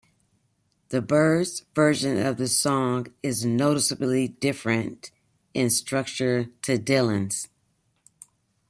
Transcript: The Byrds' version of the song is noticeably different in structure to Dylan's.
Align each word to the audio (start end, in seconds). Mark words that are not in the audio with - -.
The 0.89 0.99
Byrds' 0.99 1.63
version 1.75 2.17
of 2.17 2.37
the 2.37 2.47
song 2.47 3.05
is 3.21 3.45
noticeably 3.45 4.29
different 4.29 5.11
in 5.53 5.69
structure 5.69 6.45
to 6.63 6.79
Dylan's. 6.79 7.47